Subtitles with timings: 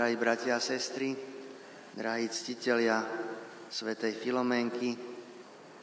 [0.00, 1.12] drahí bratia a sestry,
[1.92, 3.04] drahí ctitelia
[3.68, 4.96] svätej Filomenky.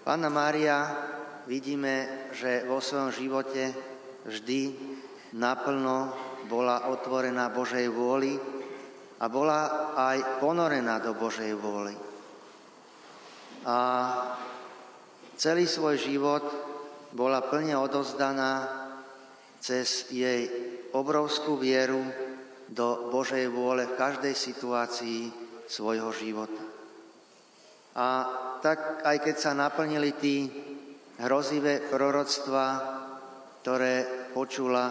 [0.01, 0.89] Pána Mária
[1.45, 3.69] vidíme, že vo svojom živote
[4.25, 4.73] vždy
[5.37, 6.17] naplno
[6.49, 8.33] bola otvorená Božej vôli
[9.21, 11.93] a bola aj ponorená do Božej vôly.
[13.69, 13.77] A
[15.37, 16.41] celý svoj život
[17.13, 18.65] bola plne odozdaná
[19.61, 20.49] cez jej
[20.97, 22.01] obrovskú vieru
[22.67, 25.31] do Božej vôle v každej situácii
[25.67, 26.63] svojho života.
[27.97, 28.07] A
[28.61, 30.47] tak aj keď sa naplnili tí
[31.17, 32.65] hrozivé proroctva,
[33.61, 34.85] ktoré počula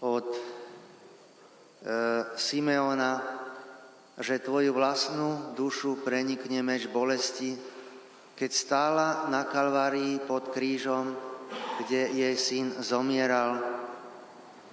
[0.00, 0.40] od e,
[2.34, 3.20] Simeona,
[4.16, 7.58] že tvoju vlastnú dušu prenikne meč bolesti,
[8.34, 11.14] keď stála na Kalvárii pod krížom,
[11.84, 13.58] kde jej syn zomieral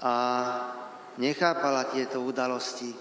[0.02, 0.16] a
[1.18, 2.94] nechápala tieto udalosti,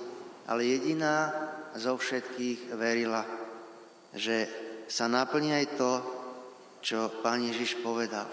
[0.50, 1.30] ale jediná
[1.78, 3.22] zo všetkých verila,
[4.10, 4.48] že
[4.90, 5.92] sa naplní aj to,
[6.82, 8.26] čo Pán Ježiš povedal.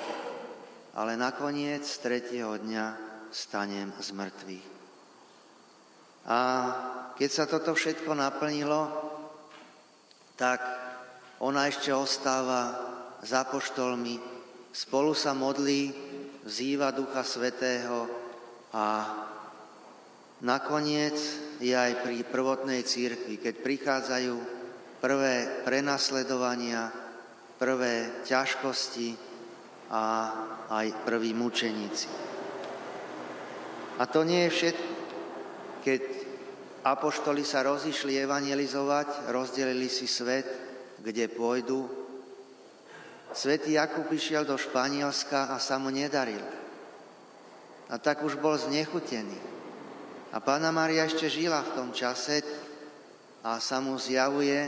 [0.97, 2.85] Ale nakoniec tretieho dňa
[3.29, 4.67] stanem z mŕtvych.
[6.27, 6.39] A
[7.13, 8.89] keď sa toto všetko naplnilo,
[10.33, 10.59] tak
[11.37, 12.73] ona ešte ostáva
[13.21, 14.17] za poštolmi,
[14.73, 15.93] spolu sa modlí,
[16.45, 18.09] vzýva Ducha Svetého
[18.73, 18.85] a
[20.37, 21.17] Nakoniec
[21.57, 24.35] je aj pri prvotnej církvi, keď prichádzajú
[25.01, 26.93] prvé prenasledovania,
[27.57, 29.17] prvé ťažkosti
[29.89, 30.03] a
[30.69, 32.09] aj prví mučeníci.
[33.97, 34.91] A to nie je všetko.
[35.81, 36.01] Keď
[36.85, 40.45] apoštoli sa rozišli evangelizovať, rozdelili si svet,
[41.01, 41.89] kde pôjdu,
[43.37, 46.41] Svetý Jakub išiel do Španielska a sa mu nedaril.
[47.91, 49.56] A tak už bol znechutený.
[50.35, 52.43] A pána Maria ešte žila v tom čase
[53.47, 54.67] a sa mu zjavuje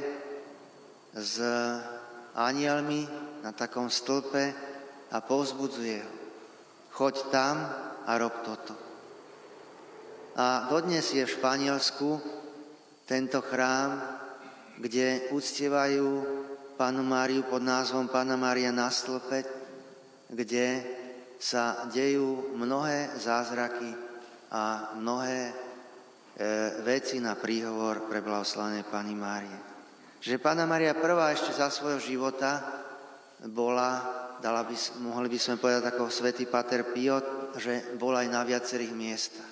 [1.11, 1.35] s
[2.31, 3.03] anielmi
[3.43, 4.55] na takom stĺpe
[5.11, 6.13] a povzbudzuje ho.
[6.95, 7.55] Choď tam
[8.07, 8.75] a rob toto.
[10.39, 12.09] A dodnes je v Španielsku
[13.03, 13.99] tento chrám,
[14.79, 16.07] kde uctievajú
[16.79, 19.43] pánu Máriu pod názvom Pána Mária na stĺpe,
[20.31, 20.87] kde
[21.35, 24.08] sa dejú mnohé zázraky
[24.49, 25.53] a mnohé e,
[26.81, 29.59] veci na príhovor pre blahoslavené Pani Márie.
[30.19, 32.59] Že Pána Maria prvá ešte za svojho života
[33.47, 34.03] bola,
[34.41, 37.21] dala by, mohli by sme povedať ako svätý Pater Pio,
[37.55, 39.51] že bola aj na viacerých miestach.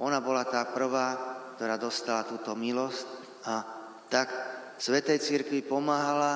[0.00, 1.18] Ona bola tá prvá,
[1.58, 3.06] ktorá dostala túto milosť
[3.44, 3.54] a
[4.08, 4.32] tak
[4.80, 6.32] Svetej Církvi pomáhala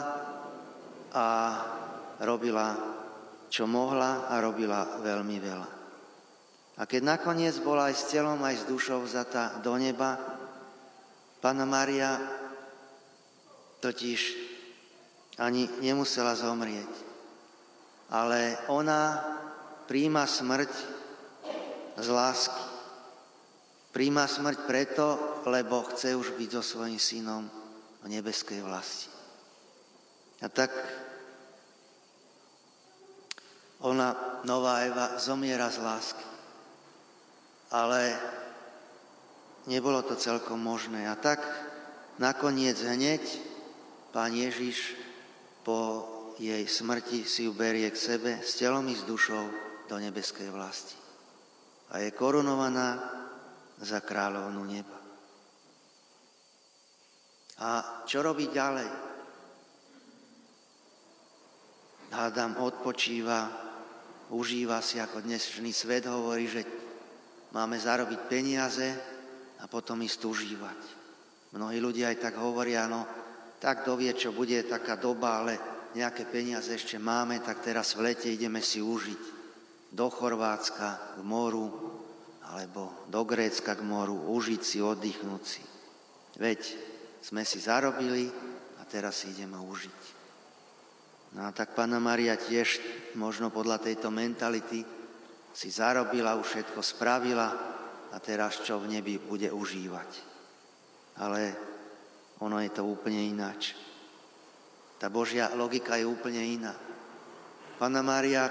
[1.14, 1.26] a
[2.20, 2.76] robila,
[3.48, 5.83] čo mohla a robila veľmi veľa.
[6.74, 10.18] A keď nakoniec bola aj s telom, aj s dušou vzatá do neba,
[11.44, 12.16] Pána Maria
[13.84, 14.20] totiž
[15.36, 16.88] ani nemusela zomrieť.
[18.08, 19.20] Ale ona
[19.84, 20.72] príjma smrť
[22.00, 22.64] z lásky.
[23.92, 25.06] Príjma smrť preto,
[25.44, 27.44] lebo chce už byť so svojím synom
[28.00, 29.12] v nebeskej vlasti.
[30.40, 30.72] A tak
[33.84, 36.33] ona, nová Eva, zomiera z lásky
[37.74, 38.14] ale
[39.66, 41.10] nebolo to celkom možné.
[41.10, 41.42] A tak
[42.22, 43.18] nakoniec hneď
[44.14, 44.94] pán Ježiš
[45.66, 46.06] po
[46.38, 49.44] jej smrti si ju berie k sebe s telom i s dušou
[49.90, 50.94] do nebeskej vlasti.
[51.90, 53.02] A je korunovaná
[53.82, 54.98] za kráľovnú neba.
[57.58, 58.90] A čo robiť ďalej?
[62.14, 63.50] Hádam odpočíva,
[64.30, 66.83] užíva si, ako dnešný svet hovorí, že
[67.54, 68.90] Máme zarobiť peniaze
[69.62, 70.80] a potom ísť užívať.
[71.54, 73.06] Mnohí ľudia aj tak hovoria, no
[73.62, 75.54] tak dovie, čo bude taká doba, ale
[75.94, 79.22] nejaké peniaze ešte máme, tak teraz v lete ideme si užiť
[79.94, 81.70] do Chorvátska k moru,
[82.50, 85.62] alebo do Grécka k moru, užiť si, oddychnúť si.
[86.42, 86.60] Veď
[87.22, 88.28] sme si zarobili
[88.76, 90.02] a teraz si ideme užiť.
[91.38, 92.82] No a tak Pána Maria tiež
[93.14, 94.82] možno podľa tejto mentality
[95.54, 97.48] si zarobila, už všetko spravila
[98.10, 100.10] a teraz čo v nebi bude užívať.
[101.22, 101.40] Ale
[102.42, 103.78] ono je to úplne ináč.
[104.98, 106.74] Tá Božia logika je úplne iná.
[107.78, 108.50] Pána Mária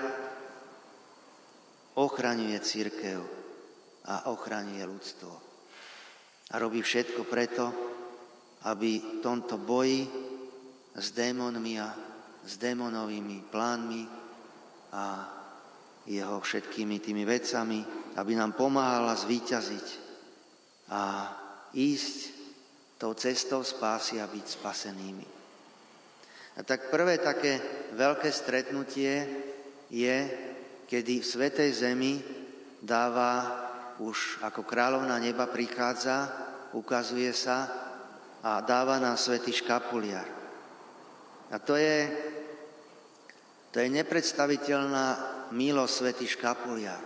[1.99, 3.19] ochraňuje církev
[4.07, 5.31] a ochraňuje ľudstvo.
[6.51, 7.65] A robí všetko preto,
[8.63, 10.07] aby v tomto boji
[10.95, 11.91] s démonmi a
[12.43, 14.03] s démonovými plánmi
[14.93, 15.03] a
[16.07, 17.79] jeho všetkými tými vecami,
[18.19, 19.87] aby nám pomáhala zvíťaziť
[20.91, 21.31] a
[21.73, 22.17] ísť
[22.99, 25.27] tou cestou spásy a byť spasenými.
[26.53, 27.57] A tak prvé také
[27.97, 29.25] veľké stretnutie
[29.89, 30.17] je,
[30.85, 32.21] kedy v Svetej Zemi
[32.77, 33.63] dáva
[33.97, 36.29] už ako kráľovná neba prichádza,
[36.77, 37.69] ukazuje sa
[38.43, 40.25] a dáva nám svetý škapuliar.
[41.53, 42.09] A to je,
[43.69, 45.07] to je nepredstaviteľná
[45.53, 46.99] milosť svetý škapuliar.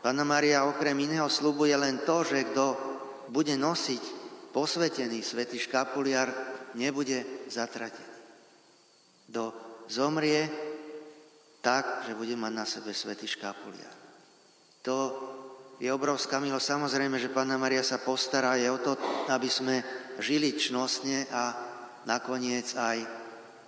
[0.00, 2.66] Pána Maria okrem iného slubuje len to, že kto
[3.32, 4.02] bude nosiť
[4.54, 6.30] posvetený svetý škapuliar,
[6.78, 8.14] nebude zatratený.
[9.32, 9.42] Kto
[9.90, 10.46] zomrie
[11.64, 13.94] tak, že bude mať na sebe svetý škapuliar.
[14.84, 14.96] To
[15.80, 16.76] je obrovská milosť.
[16.76, 18.92] Samozrejme, že Pána Maria sa postará aj o to,
[19.32, 19.80] aby sme
[20.20, 21.56] žili čnostne a
[22.04, 22.98] nakoniec aj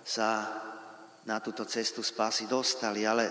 [0.05, 0.29] sa
[1.25, 3.03] na túto cestu spásy dostali.
[3.03, 3.27] Ale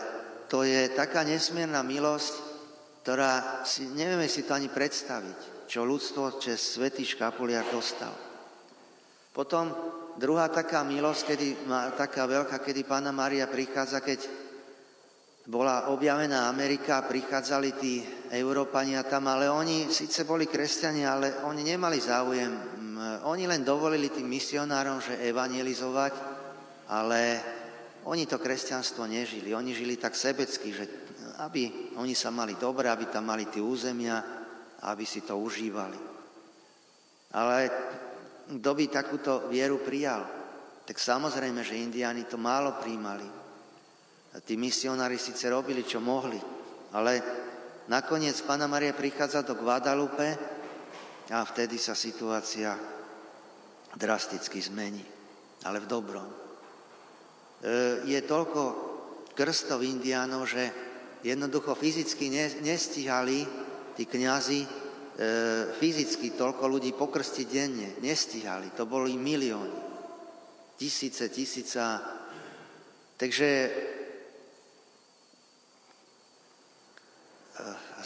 [0.47, 2.35] to je taká nesmierna milosť,
[3.03, 8.15] ktorá si, nevieme si to ani predstaviť, čo ľudstvo cez svätý škapuliar dostal.
[9.31, 9.71] Potom
[10.17, 11.49] druhá taká milosť, kedy,
[11.95, 14.47] taká veľká, kedy Pána Maria prichádza, keď
[15.47, 18.03] bola objavená Amerika, prichádzali tí
[18.35, 22.53] Európania tam, ale oni síce boli kresťania, ale oni nemali záujem.
[23.31, 26.13] Oni len dovolili tým misionárom, že evangelizovať,
[26.91, 27.21] ale
[28.07, 29.51] oni to kresťanstvo nežili.
[29.51, 30.85] Oni žili tak sebecky, že
[31.43, 34.23] aby oni sa mali dobre, aby tam mali tie územia,
[34.87, 35.99] aby si to užívali.
[37.37, 37.57] Ale
[38.57, 40.25] kto by takúto vieru prijal?
[40.87, 43.27] Tak samozrejme, že indiáni to málo príjmali.
[44.33, 46.39] A tí misionári síce robili, čo mohli,
[46.95, 47.21] ale
[47.91, 50.39] nakoniec Pana Maria prichádza do Guadalupe
[51.33, 52.77] a vtedy sa situácia
[53.97, 55.03] drasticky zmení,
[55.65, 56.46] ale v dobrom.
[57.63, 58.63] E, je toľko
[59.33, 60.65] krstov indiánov, že
[61.25, 62.29] jednoducho fyzicky
[62.61, 63.45] nestihali
[63.97, 64.69] tí kňazi e,
[65.77, 67.89] fyzicky toľko ľudí pokrstiť denne.
[68.05, 69.85] Nestihali, to boli milióny.
[70.77, 72.05] Tisíce, tisíca.
[73.17, 73.49] Takže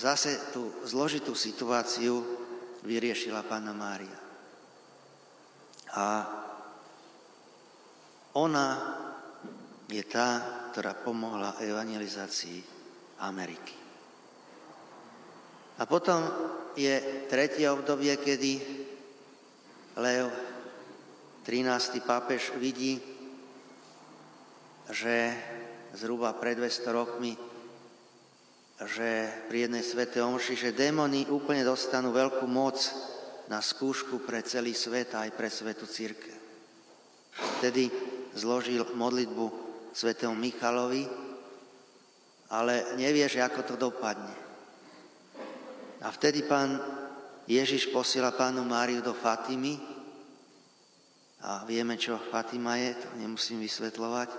[0.00, 2.24] zase tú zložitú situáciu
[2.88, 4.18] vyriešila pána Mária.
[5.92, 6.24] A
[8.38, 8.96] ona
[9.90, 10.40] je tá,
[10.70, 12.62] ktorá pomohla evangelizácii
[13.26, 13.74] Ameriky.
[15.80, 16.22] A potom
[16.78, 18.52] je tretie obdobie, kedy
[19.98, 20.30] Leo
[21.42, 21.98] 13.
[22.06, 23.02] pápež vidí,
[24.90, 25.34] že
[25.98, 27.34] zhruba pred 200 rokmi
[28.80, 32.80] že pri jednej svete omši, že démoni úplne dostanú veľkú moc
[33.52, 36.32] na skúšku pre celý svet a aj pre svetu círke.
[37.60, 37.92] Vtedy
[38.32, 41.06] zložil modlitbu svetému Michalovi,
[42.50, 44.34] ale nevie, že ako to dopadne.
[46.00, 46.80] A vtedy pán
[47.46, 49.78] Ježiš posiela pánu Máriu do Fatimy
[51.40, 54.30] a vieme, čo Fatima je, to nemusím vysvetľovať.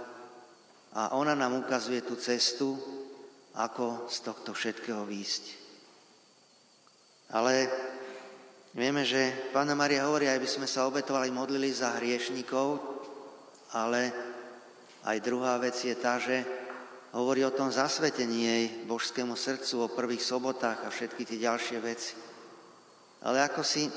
[0.91, 2.75] A ona nám ukazuje tú cestu,
[3.55, 5.43] ako z tohto všetkého výjsť.
[7.31, 7.67] Ale
[8.75, 12.79] vieme, že Pána Maria hovorí, aj by sme sa obetovali, modlili za hriešnikov,
[13.71, 14.30] ale
[15.01, 16.45] aj druhá vec je tá, že
[17.11, 22.13] hovorí o tom zasvetení jej božskému srdcu, o prvých sobotách a všetky tie ďalšie veci.
[23.25, 23.89] Ale ako si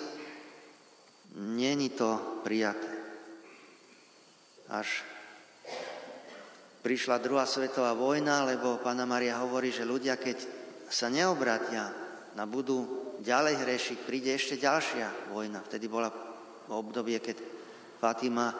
[1.36, 2.90] není to prijaté.
[4.72, 5.04] Až
[6.80, 10.40] prišla druhá svetová vojna, lebo pána Maria hovorí, že ľudia, keď
[10.88, 11.92] sa neobratia
[12.34, 15.62] a budú ďalej hrešiť, príde ešte ďalšia vojna.
[15.64, 16.10] Vtedy bola
[16.68, 17.36] obdobie, keď
[18.00, 18.52] Fatima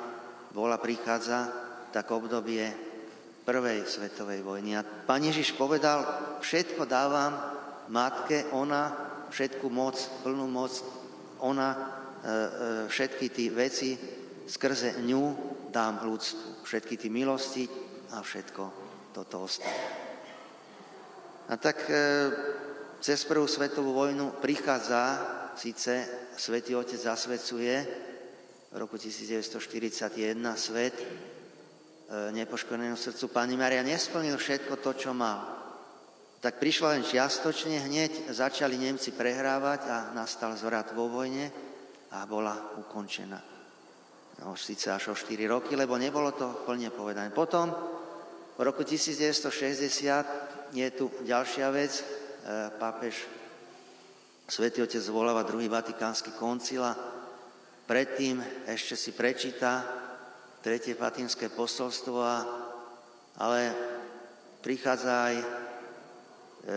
[0.55, 1.64] bola, prichádza,
[1.95, 2.67] tak obdobie
[3.47, 4.75] prvej svetovej vojny.
[4.75, 6.03] A pán Ježiš povedal,
[6.43, 7.39] všetko dávam
[7.87, 8.91] matke, ona
[9.31, 9.95] všetku moc,
[10.27, 10.75] plnú moc,
[11.39, 12.35] ona e, e,
[12.91, 13.95] všetky tie veci
[14.43, 15.23] skrze ňu
[15.71, 16.67] dám ľudstvu.
[16.67, 17.65] Všetky tie milosti,
[18.11, 18.63] a všetko
[19.15, 19.87] toto ostane.
[21.51, 21.95] A tak e,
[22.99, 25.03] cez prvú svetovú vojnu prichádza,
[25.55, 27.75] síce Svetý Otec zasvedcuje
[28.73, 30.97] v roku 1941 svet
[32.11, 35.45] e, nepoškodeného srdcu Pani Maria nesplnil všetko to, čo mal.
[36.45, 41.49] Tak prišlo len čiastočne, hneď začali Nemci prehrávať a nastal zvrat vo vojne
[42.13, 43.41] a bola ukončená.
[44.45, 47.33] No, síce až o 4 roky, lebo nebolo to plne povedané.
[47.33, 47.73] Potom
[48.55, 51.93] v roku 1960 je tu ďalšia vec.
[52.01, 52.05] E,
[52.77, 53.25] pápež
[54.45, 56.93] Svetý Otec zvoláva druhý vatikánsky koncil a
[57.89, 60.04] predtým ešte si prečíta
[60.65, 62.25] tretie patinské posolstvo,
[63.37, 63.61] ale
[64.65, 66.75] prichádza aj e, e,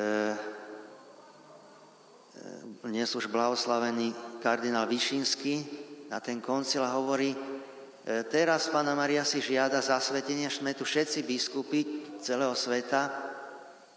[2.84, 4.12] dnes už blahoslavený
[4.44, 5.64] kardinál Višinský
[6.12, 7.40] na ten koncil a hovorí, e,
[8.28, 11.80] teraz Pána Maria si žiada zasvetenie, sme tu všetci biskupy
[12.20, 13.08] celého sveta,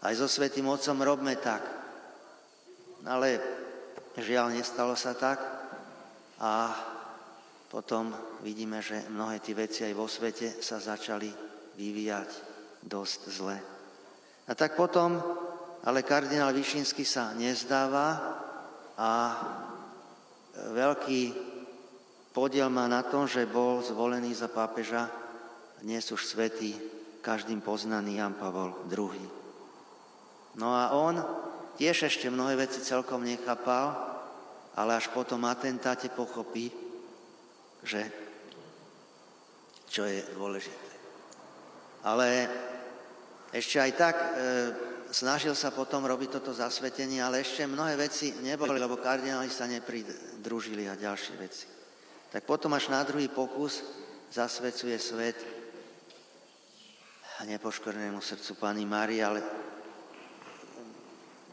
[0.07, 1.67] aj so Svetým Otcom robme tak.
[3.03, 3.43] Ale
[4.15, 5.43] žiaľ, nestalo sa tak
[6.39, 6.51] a
[7.71, 8.11] potom
[8.43, 11.31] vidíme, že mnohé tie veci aj vo svete sa začali
[11.79, 12.29] vyvíjať
[12.83, 13.57] dosť zle.
[14.43, 15.15] A tak potom,
[15.87, 18.19] ale kardinál Višinský sa nezdáva
[18.99, 19.11] a
[20.75, 21.21] veľký
[22.35, 25.07] podiel má na tom, že bol zvolený za pápeža
[25.79, 26.75] dnes už svetý,
[27.23, 29.23] každým poznaný Jan Pavol II.
[30.59, 31.23] No a on
[31.79, 33.95] tiež ešte mnohé veci celkom nechápal,
[34.75, 36.80] ale až po tom atentáte pochopí,
[37.83, 38.01] že
[39.91, 40.91] čo je dôležité.
[42.07, 42.47] Ale
[43.51, 44.27] ešte aj tak e,
[45.11, 50.87] snažil sa potom robiť toto zasvetenie, ale ešte mnohé veci neboli, lebo kardináli sa nepridružili
[50.87, 51.67] a ďalšie veci.
[52.31, 53.83] Tak potom až na druhý pokus
[54.31, 55.37] zasvedcuje svet
[57.43, 59.41] nepoškornému srdcu Pany Márie, ale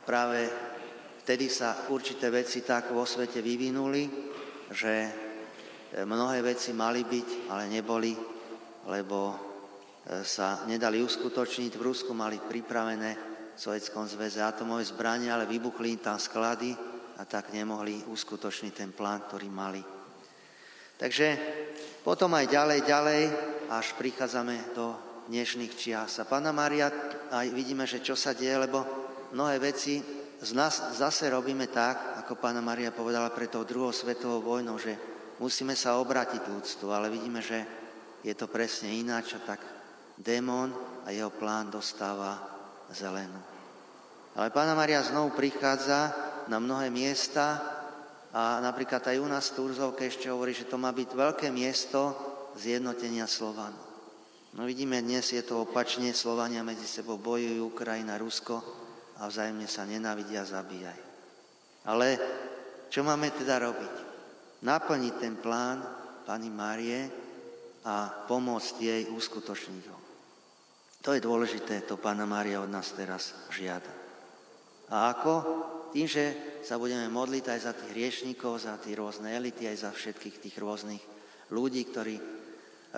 [0.04, 0.46] práve
[1.24, 4.04] vtedy sa určité veci tak vo svete vyvinuli,
[4.70, 5.27] že
[5.96, 8.12] mnohé veci mali byť, ale neboli,
[8.88, 9.36] lebo e,
[10.20, 11.72] sa nedali uskutočniť.
[11.76, 13.10] V Rusku mali pripravené
[13.56, 16.76] v Sovjetskom zväze atomové zbranie, ale vybuchli tam sklady
[17.18, 19.82] a tak nemohli uskutočniť ten plán, ktorý mali.
[20.98, 21.26] Takže
[22.04, 23.22] potom aj ďalej, ďalej,
[23.70, 24.94] až prichádzame do
[25.28, 26.20] dnešných čias.
[26.20, 26.92] A Pána Maria,
[27.32, 28.84] aj vidíme, že čo sa deje, lebo
[29.32, 30.00] mnohé veci
[30.38, 35.17] z nás zase robíme tak, ako Pána Maria povedala pre tou druhou svetovou vojnou, že
[35.38, 37.62] musíme sa obrátiť ľudstvu, ale vidíme, že
[38.22, 39.62] je to presne ináč a tak
[40.18, 40.74] démon
[41.06, 42.38] a jeho plán dostáva
[42.90, 43.38] zelenú.
[44.34, 46.14] Ale Pána Maria znovu prichádza
[46.50, 47.58] na mnohé miesta
[48.30, 52.14] a napríklad aj u nás v Turzovke ešte hovorí, že to má byť veľké miesto
[52.58, 53.78] zjednotenia Slovanu.
[54.56, 58.58] No vidíme, dnes je to opačne, Slovania medzi sebou bojujú, Ukrajina, Rusko
[59.20, 61.04] a vzájomne sa nenávidia, zabíjajú.
[61.86, 62.18] Ale
[62.88, 64.07] čo máme teda robiť?
[64.62, 65.82] Naplniť ten plán
[66.26, 67.08] Pani Márie
[67.88, 69.98] a pomôcť jej uskutočniť ho.
[71.06, 73.88] To je dôležité, to Pána Mária od nás teraz žiada.
[74.90, 75.34] A ako?
[75.94, 79.90] Tým, že sa budeme modliť aj za tých riešnikov, za tie rôzne elity, aj za
[79.94, 81.00] všetkých tých rôznych
[81.48, 82.20] ľudí, ktorí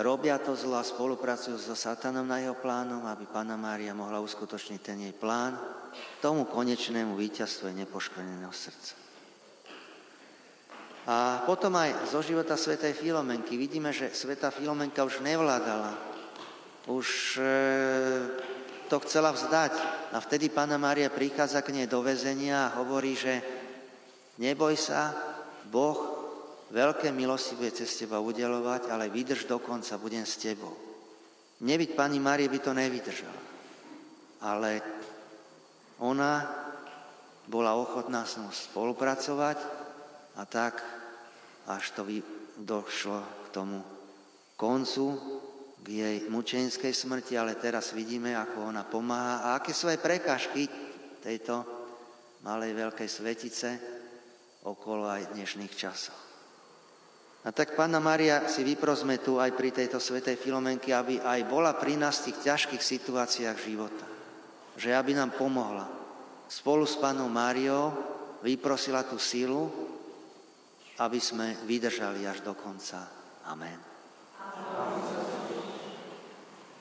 [0.02, 4.80] robia to zlo a spolupracujú so satanom na jeho plánom, aby Pána Mária mohla uskutočniť
[4.82, 5.54] ten jej plán,
[6.18, 9.09] tomu konečnému víťazstvu nepoškodeného srdca.
[11.10, 13.58] A potom aj zo života svätej Filomenky.
[13.58, 15.90] Vidíme, že sveta Filomenka už nevládala.
[16.86, 17.50] Už e,
[18.86, 19.74] to chcela vzdať.
[20.14, 23.42] A vtedy Pána Mária prichádza k nej do väzenia a hovorí, že
[24.38, 25.10] neboj sa,
[25.66, 25.98] Boh
[26.70, 30.78] veľké milosti bude cez teba udelovať, ale vydrž do konca, budem s tebou.
[31.58, 33.42] Nebyť Pani Márie by to nevydržala.
[34.46, 34.78] Ale
[35.98, 36.46] ona
[37.50, 39.58] bola ochotná s ňou spolupracovať
[40.38, 40.99] a tak
[41.76, 42.02] až to
[42.58, 43.78] došlo k tomu
[44.58, 45.16] koncu,
[45.80, 50.68] k jej mučenskej smrti, ale teraz vidíme, ako ona pomáha a aké sú aj prekážky
[51.24, 51.64] tejto
[52.44, 53.68] malej veľkej svetice
[54.68, 56.16] okolo aj dnešných časov.
[57.40, 61.72] A tak Pána Maria si vyprosme tu aj pri tejto svetej Filomenke, aby aj bola
[61.72, 64.04] pri nás v tých ťažkých situáciách života.
[64.76, 65.88] Že aby nám pomohla.
[66.52, 67.96] Spolu s Pánom Máriou
[68.44, 69.72] vyprosila tú sílu,
[71.00, 73.08] aby sme vydržali až do konca.
[73.48, 73.89] Amen.